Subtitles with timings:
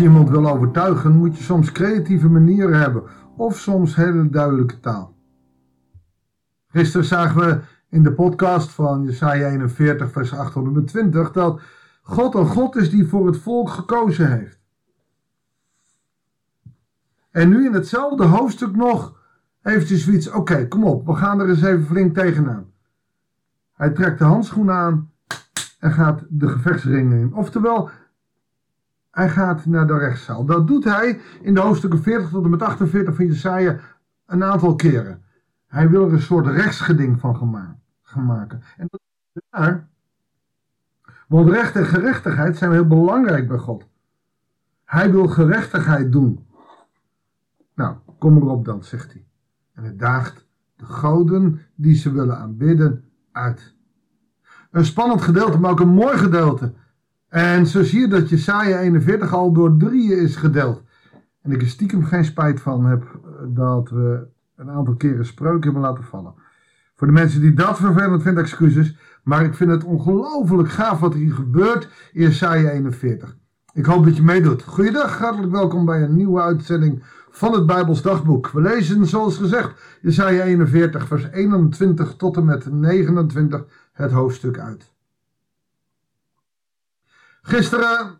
[0.00, 3.02] je iemand wil overtuigen, moet je soms creatieve manieren hebben
[3.36, 5.14] of soms hele duidelijke taal.
[6.66, 11.60] Gisteren zagen we in de podcast van Jesaja 41, vers 820 dat
[12.02, 14.58] God een God is die voor het volk gekozen heeft.
[17.30, 19.18] En nu in hetzelfde hoofdstuk nog
[19.60, 22.72] hij zoiets, oké, kom op, we gaan er eens even flink tegenaan.
[23.72, 25.10] Hij trekt de handschoen aan
[25.78, 27.34] en gaat de gevechtsring in.
[27.34, 27.90] Oftewel,
[29.10, 30.44] hij gaat naar de rechtszaal.
[30.44, 33.76] Dat doet hij in de hoofdstukken 40 tot en met 48 van Jesaja
[34.26, 35.22] een aantal keren.
[35.66, 37.36] Hij wil er een soort rechtsgeding van
[38.02, 38.62] gaan maken.
[38.76, 39.00] En dat
[39.32, 39.88] is waar.
[41.28, 43.86] Want recht en gerechtigheid zijn heel belangrijk bij God.
[44.84, 46.46] Hij wil gerechtigheid doen.
[47.74, 49.24] Nou, kom erop dan, zegt hij.
[49.74, 53.74] En hij daagt de goden die ze willen aanbidden uit.
[54.70, 56.72] Een spannend gedeelte, maar ook een mooi gedeelte.
[57.30, 60.82] En zo zie je dat Jesaja 41 al door drieën is gedeeld.
[61.42, 65.62] En ik er stiekem geen spijt van heb eh, dat we een aantal keren spreuken
[65.62, 66.34] hebben laten vallen.
[66.96, 68.96] Voor de mensen die dat vervelend vinden, excuses.
[69.22, 73.36] Maar ik vind het ongelooflijk gaaf wat hier gebeurt in Jesaja 41.
[73.72, 74.62] Ik hoop dat je meedoet.
[74.62, 78.50] Goeiedag, hartelijk welkom bij een nieuwe uitzending van het Bijbels Dagboek.
[78.50, 84.92] We lezen zoals gezegd Jesaja 41 vers 21 tot en met 29 het hoofdstuk uit.
[87.42, 88.18] Gisteren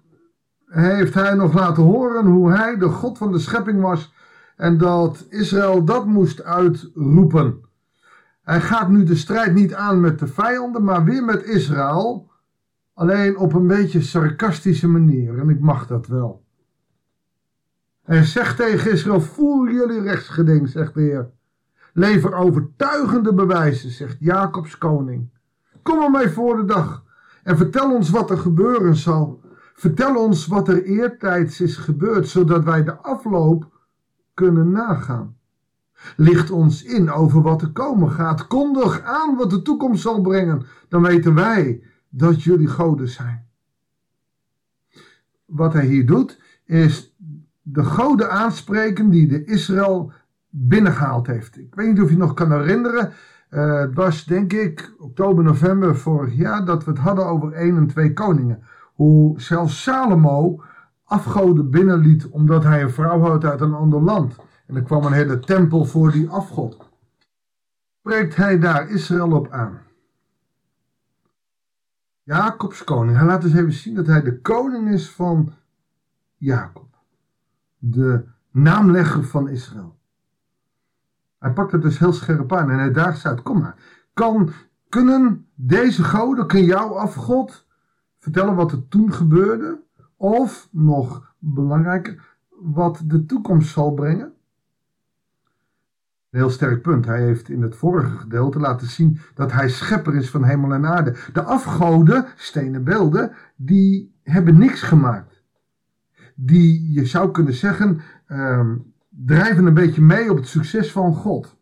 [0.67, 4.13] heeft hij nog laten horen hoe hij de God van de schepping was
[4.57, 7.61] en dat Israël dat moest uitroepen.
[8.43, 12.31] Hij gaat nu de strijd niet aan met de vijanden, maar weer met Israël.
[12.95, 15.39] Alleen op een beetje sarcastische manier.
[15.39, 16.45] En ik mag dat wel.
[18.05, 21.31] En zegt tegen Israël: Voer jullie rechtsgeding, zegt de Heer.
[21.93, 25.31] Lever overtuigende bewijzen, zegt Jacobs koning.
[25.83, 27.05] Kom er mee voor de dag
[27.43, 29.41] en vertel ons wat er gebeuren zal.
[29.75, 33.71] Vertel ons wat er eertijds is gebeurd, zodat wij de afloop
[34.35, 35.37] kunnen nagaan.
[36.17, 38.47] Licht ons in over wat er komen gaat.
[38.47, 40.67] Kondig aan wat de toekomst zal brengen.
[40.89, 43.47] Dan weten wij dat jullie goden zijn.
[45.45, 47.17] Wat hij hier doet, is
[47.63, 50.13] de goden aanspreken die de Israël
[50.49, 51.59] binnengehaald heeft.
[51.59, 53.13] Ik weet niet of je nog kan herinneren.
[53.51, 57.87] Het was denk ik oktober, november vorig jaar dat we het hadden over één en
[57.87, 58.63] twee koningen.
[58.95, 60.63] Hoe zelfs Salomo
[61.05, 64.37] afgoden binnenliet omdat hij een vrouw had uit een ander land.
[64.67, 66.89] En er kwam een hele tempel voor die afgod.
[67.99, 69.79] Spreekt hij daar Israël op aan.
[72.23, 73.17] Jacobs koning.
[73.17, 75.53] Hij laat dus even zien dat hij de koning is van
[76.37, 76.89] Jacob.
[77.79, 80.00] De naamlegger van Israël.
[81.41, 83.43] Hij pakt het dus heel scherp aan en hij daagt ze uit.
[83.43, 83.77] Kom maar.
[84.15, 84.51] Kan,
[84.89, 87.67] kunnen deze goden, kan jouw afgod
[88.19, 89.81] vertellen wat er toen gebeurde?
[90.17, 94.33] Of, nog belangrijker, wat de toekomst zal brengen?
[96.31, 97.07] Een heel sterk punt.
[97.07, 100.87] Hij heeft in het vorige gedeelte laten zien dat hij schepper is van hemel en
[100.87, 101.17] aarde.
[101.33, 105.43] De afgoden, stenen beelden, die hebben niks gemaakt.
[106.35, 108.77] Die, je zou kunnen zeggen, ehm,
[109.27, 111.59] drijven een beetje mee op het succes van God.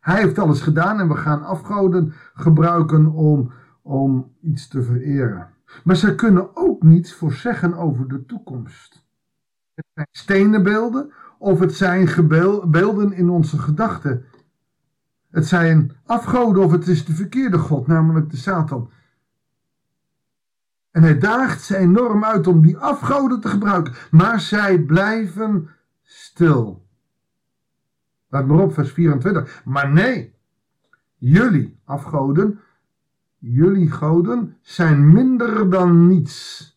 [0.00, 5.48] Hij heeft alles gedaan en we gaan afgoden gebruiken om, om iets te vereren.
[5.84, 9.04] Maar ze kunnen ook niets voorzeggen over de toekomst.
[9.74, 12.28] Het zijn stenen beelden of het zijn
[12.70, 14.24] beelden in onze gedachten.
[15.30, 18.90] Het zijn afgoden of het is de verkeerde God, namelijk de Satan.
[20.96, 25.68] En hij daagt ze enorm uit om die afgoden te gebruiken, maar zij blijven
[26.02, 26.86] stil.
[28.28, 29.62] Laat maar op, vers 24.
[29.64, 30.34] Maar nee,
[31.16, 32.60] jullie afgoden,
[33.38, 36.70] jullie goden zijn minder dan niets.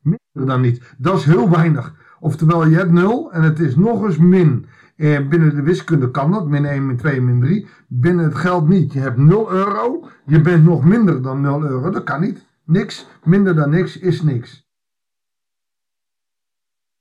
[0.00, 0.94] Minder dan niets.
[0.98, 1.94] Dat is heel weinig.
[2.20, 4.66] Oftewel, je hebt 0 en het is nog eens min.
[4.96, 7.66] Eh, binnen de wiskunde kan dat, min 1, min 2, min 3.
[7.86, 8.92] Binnen het geld niet.
[8.92, 11.90] Je hebt 0 euro, je bent nog minder dan 0 euro.
[11.90, 12.50] Dat kan niet.
[12.64, 14.70] Niks, minder dan niks is niks.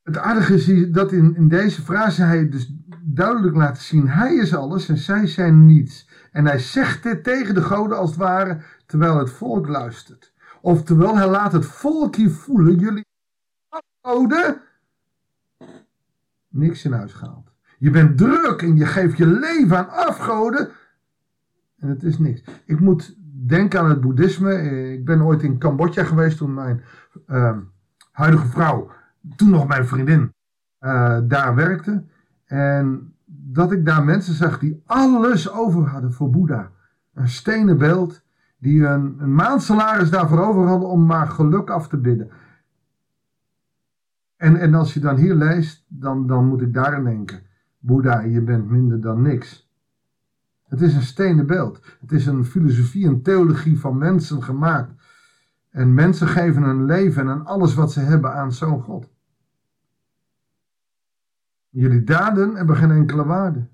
[0.03, 4.55] Het aardige is dat in, in deze frase hij dus duidelijk laat zien, hij is
[4.55, 6.09] alles en zij zijn niets.
[6.31, 10.33] En hij zegt dit tegen de goden als het ware, terwijl het volk luistert.
[10.61, 13.05] Oftewel, hij laat het volk hier voelen, jullie
[14.01, 14.61] goden,
[16.47, 17.51] niks in huis gehaald.
[17.77, 20.71] Je bent druk en je geeft je leven aan afgoden.
[21.77, 22.41] En het is niks.
[22.65, 24.53] Ik moet denken aan het boeddhisme.
[24.93, 26.81] Ik ben ooit in Cambodja geweest toen mijn
[27.27, 27.57] uh,
[28.11, 28.91] huidige vrouw,
[29.35, 30.33] toen nog mijn vriendin,
[30.79, 32.03] uh, daar werkte.
[32.45, 36.71] En dat ik daar mensen zag die alles over hadden voor Boeddha.
[37.13, 38.23] Een stenen beeld,
[38.57, 42.29] die een, een maandsalaris daarvoor over hadden om maar geluk af te bidden.
[44.37, 47.39] En, en als je dan hier leest, dan, dan moet ik daaraan denken.
[47.79, 49.70] Boeddha, je bent minder dan niks.
[50.71, 51.79] Het is een stenen beeld.
[51.99, 54.91] Het is een filosofie, een theologie van mensen gemaakt.
[55.69, 59.09] En mensen geven hun leven en alles wat ze hebben aan zo'n God.
[61.69, 63.67] Jullie daden hebben geen enkele waarde.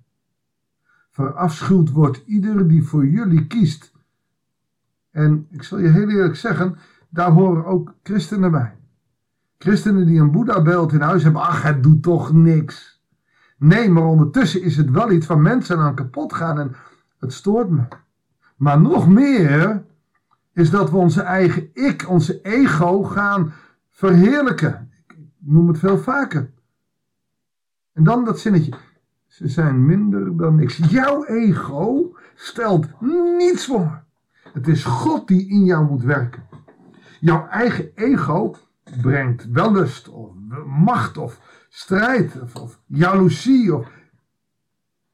[1.09, 3.91] Verafschuwd wordt ieder die voor jullie kiest.
[5.11, 6.77] En ik zal je heel eerlijk zeggen,
[7.09, 8.77] daar horen ook christenen bij.
[9.57, 12.96] Christenen die een Boeddha-beeld in huis hebben, ach, het doet toch niks.
[13.57, 16.75] Nee, maar ondertussen is het wel iets waar mensen aan kapot gaan en
[17.19, 17.81] het stoort me.
[18.55, 19.83] Maar nog meer
[20.53, 23.53] is dat we onze eigen ik, onze ego gaan
[23.89, 24.91] verheerlijken.
[25.07, 26.49] Ik noem het veel vaker.
[27.93, 28.73] En dan dat zinnetje.
[29.27, 30.77] Ze zijn minder dan niks.
[30.77, 33.01] Jouw ego stelt
[33.37, 34.03] niets voor.
[34.53, 36.43] Het is God die in jou moet werken.
[37.19, 38.55] Jouw eigen ego
[39.01, 40.33] brengt wellust of
[40.65, 43.75] macht of strijd of, jaloezie.
[43.75, 43.91] Of...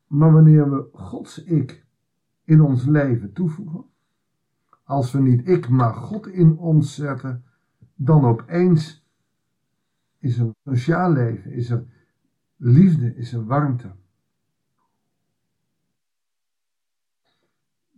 [0.07, 1.85] Maar wanneer we Gods ik
[2.43, 3.85] in ons leven toevoegen,
[4.83, 7.43] als we niet ik, maar God in ons zetten,
[7.95, 9.05] dan opeens
[10.19, 11.85] is er sociaal leven, is er
[12.57, 13.91] liefde, is er warmte.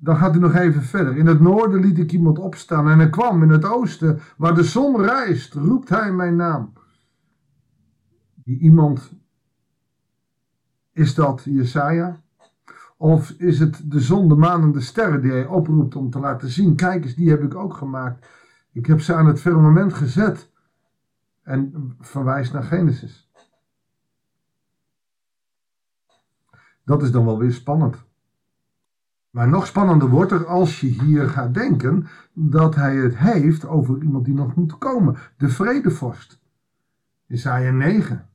[0.05, 1.17] Dan gaat hij nog even verder.
[1.17, 4.63] In het noorden liet ik iemand opstaan en hij kwam in het oosten, waar de
[4.63, 6.73] zon rijst, roept hij mijn naam.
[8.43, 9.13] Iemand,
[10.91, 12.21] is dat Jesaja?
[12.97, 16.19] Of is het de zon, de maan en de sterren die hij oproept om te
[16.19, 16.75] laten zien?
[16.75, 18.27] Kijk eens, die heb ik ook gemaakt.
[18.71, 20.51] Ik heb ze aan het firmament gezet.
[21.43, 23.31] En verwijst naar Genesis.
[26.83, 28.05] Dat is dan wel weer spannend.
[29.35, 34.01] Maar nog spannender wordt er als je hier gaat denken dat hij het heeft over
[34.01, 35.15] iemand die nog moet komen.
[35.37, 36.39] De vredevorst.
[37.27, 38.29] Isaiah 9.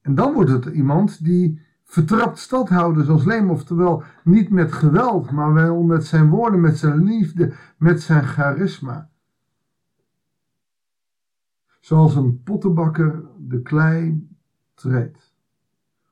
[0.00, 5.52] En dan wordt het iemand die vertrapt stadhouders als leem, oftewel niet met geweld, maar
[5.52, 9.10] wel met zijn woorden, met zijn liefde, met zijn charisma.
[11.80, 14.28] Zoals een pottenbakker de klei
[14.74, 15.34] treedt.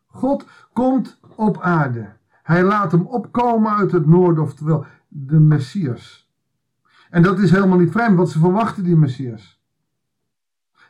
[0.06, 2.15] God komt op aarde.
[2.46, 6.30] Hij laat hem opkomen uit het noorden, oftewel de Messias.
[7.10, 9.62] En dat is helemaal niet vreemd, want ze verwachten die Messias.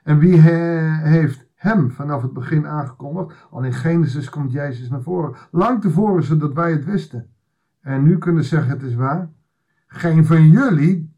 [0.02, 3.46] En wie heeft hem vanaf het begin aangekondigd?
[3.50, 5.34] Al in Genesis komt Jezus naar voren.
[5.50, 7.30] Lang tevoren, zodat wij het wisten.
[7.80, 9.30] En nu kunnen zeggen, het is waar.
[9.86, 11.14] Geen van jullie,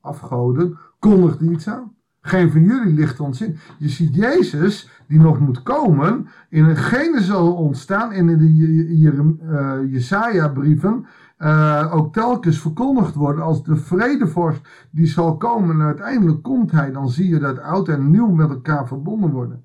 [0.00, 1.94] afgoden, kondigde iets aan.
[2.20, 3.56] Geen van jullie ligt ons in.
[3.78, 11.06] Je ziet Jezus, die nog moet komen, in een Genesis ontstaan, in de uh, Jesaja-brieven,
[11.38, 15.70] uh, ook telkens verkondigd worden als de vredevorst die zal komen.
[15.70, 19.64] En uiteindelijk komt hij, dan zie je dat oud en nieuw met elkaar verbonden worden.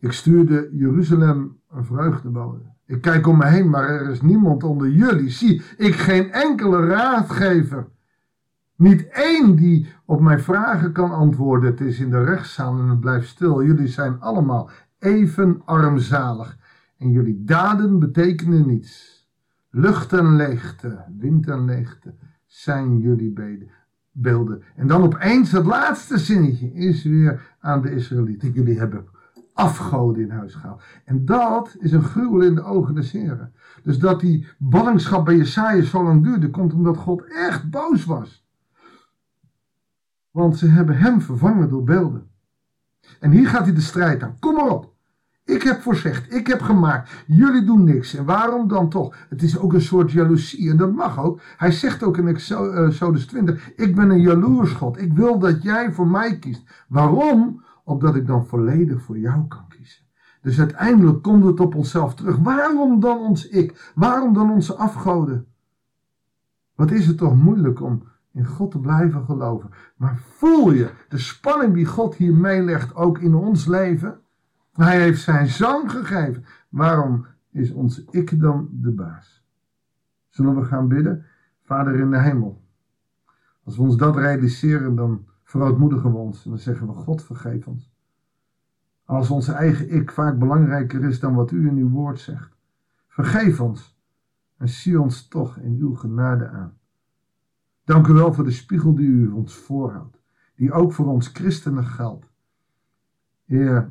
[0.00, 2.62] Ik stuurde Jeruzalem een vreugdebode.
[2.86, 5.28] Ik kijk om me heen, maar er is niemand onder jullie.
[5.28, 7.88] Zie, ik geen enkele raadgever.
[8.80, 11.70] Niet één die op mijn vragen kan antwoorden.
[11.70, 13.64] Het is in de rechtszaal en het blijft stil.
[13.64, 16.56] Jullie zijn allemaal even armzalig.
[16.98, 19.24] En jullie daden betekenen niets.
[19.70, 22.14] Lucht en leegte, wind en leegte
[22.46, 23.34] zijn jullie
[24.12, 24.62] beelden.
[24.76, 28.52] En dan opeens het laatste zinnetje is weer aan de Israëlieten.
[28.52, 29.06] Jullie hebben
[29.52, 30.82] afgoden in huis gehaald.
[31.04, 33.52] En dat is een gruwel in de ogen des Heren.
[33.82, 38.48] Dus dat die ballingschap bij Jesaja zo lang duurde, komt omdat God echt boos was.
[40.30, 42.28] Want ze hebben hem vervangen door beelden.
[43.20, 44.36] En hier gaat hij de strijd aan.
[44.38, 44.94] Kom maar op.
[45.44, 48.14] Ik heb voorzegd, ik heb gemaakt, jullie doen niks.
[48.14, 49.16] En waarom dan toch?
[49.28, 51.40] Het is ook een soort jaloezie en dat mag ook.
[51.56, 55.00] Hij zegt ook in Exodus 20, ik ben een jaloers God.
[55.00, 56.84] Ik wil dat jij voor mij kiest.
[56.88, 57.62] Waarom?
[57.90, 60.02] opdat ik dan volledig voor jou kan kiezen.
[60.42, 62.36] Dus uiteindelijk komt het op onszelf terug.
[62.36, 63.92] Waarom dan ons ik?
[63.94, 65.46] Waarom dan onze afgoden?
[66.74, 69.70] Wat is het toch moeilijk om in God te blijven geloven.
[69.96, 74.20] Maar voel je de spanning die God hier meelegt ook in ons leven?
[74.72, 76.44] Hij heeft zijn zoon gegeven.
[76.68, 79.44] Waarom is onze ik dan de baas?
[80.28, 81.24] Zullen we gaan bidden?
[81.62, 82.62] Vader in de hemel.
[83.64, 87.66] Als we ons dat realiseren, dan verootmoedigen we ons en dan zeggen we: God vergeef
[87.66, 87.92] ons.
[89.04, 92.56] Als onze eigen ik vaak belangrijker is dan wat u in uw woord zegt,
[93.08, 93.98] vergeef ons
[94.56, 96.78] en zie ons toch in uw genade aan.
[97.84, 100.20] Dank u wel voor de spiegel die u ons voorhoudt,
[100.54, 102.26] die ook voor ons christenen geldt.
[103.44, 103.90] Heer,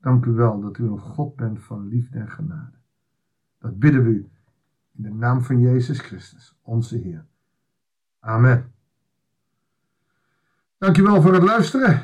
[0.00, 2.76] dank u wel dat u een God bent van liefde en genade.
[3.58, 4.30] Dat bidden we u
[4.96, 7.24] in de naam van Jezus Christus, onze Heer.
[8.20, 8.72] Amen.
[10.78, 12.02] Dankjewel voor het luisteren.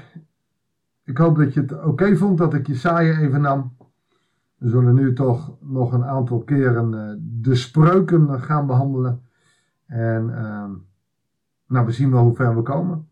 [1.05, 3.77] Ik hoop dat je het oké vond dat ik Jesaja even nam.
[4.57, 9.23] We zullen nu toch nog een aantal keren uh, de spreuken gaan behandelen.
[9.87, 10.71] En uh,
[11.73, 13.09] nou, we zien wel hoe ver we komen.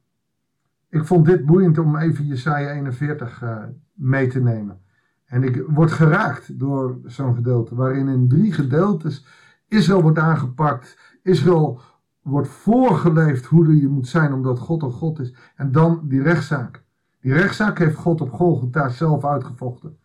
[0.88, 4.81] Ik vond dit boeiend om even Jesaja 41 uh, mee te nemen.
[5.25, 9.26] En ik word geraakt door zo'n gedeelte, waarin in drie gedeeltes
[9.69, 11.19] Israël wordt aangepakt.
[11.23, 11.81] Israël
[12.23, 15.35] wordt voorgeleefd hoe je moet zijn omdat God een God is.
[15.57, 16.85] En dan die rechtszaak.
[17.21, 19.97] Die rechtszaak heeft God op Golgotha zelf uitgevochten.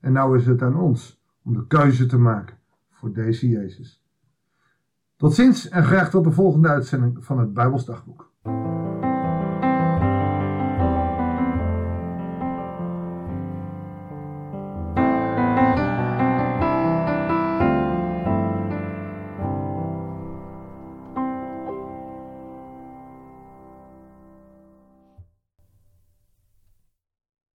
[0.00, 2.56] En nou is het aan ons om de keuze te maken
[2.90, 4.05] voor deze Jezus.
[5.16, 8.25] Tot ziens en graag tot de volgende uitzending van het Bijbelsdagboek.